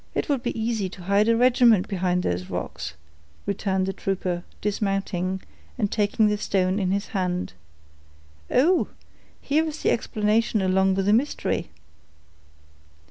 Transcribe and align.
"It 0.15 0.27
would 0.29 0.41
be 0.41 0.59
easy 0.59 0.89
to 0.89 1.03
hide 1.03 1.29
a 1.29 1.37
regiment 1.37 1.87
behind 1.87 2.23
those 2.23 2.49
rocks," 2.49 2.95
returned 3.45 3.85
the 3.85 3.93
trooper, 3.93 4.43
dismounting, 4.59 5.43
and 5.77 5.91
taking 5.91 6.25
the 6.25 6.39
stone 6.39 6.79
in 6.79 6.89
his 6.89 7.09
hand. 7.09 7.53
"Oh! 8.49 8.87
here 9.41 9.65
is 9.67 9.83
the 9.83 9.91
explanation 9.91 10.59
along 10.59 10.95
with 10.95 11.05
the 11.05 11.13
mystery." 11.13 11.69